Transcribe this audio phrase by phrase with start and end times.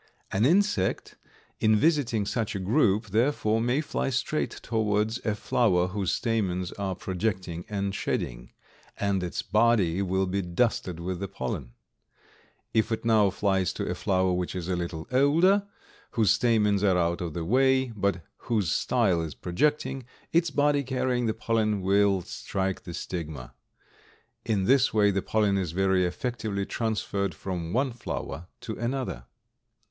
[0.31, 1.15] An insect,
[1.59, 6.95] in visiting such a group, therefore, may fly straight towards a flower whose stamens are
[6.95, 8.51] projecting and shedding,
[8.97, 11.73] and its body will be dusted with the pollen.
[12.73, 15.67] If it now flies to a flower which is a little older,
[16.13, 21.27] whose stamens are out of the way, but whose style is projecting, its body carrying
[21.27, 23.53] the pollen will strike the stigma.
[24.43, 29.25] In this way the pollen is very effectively transferred from one flower to another.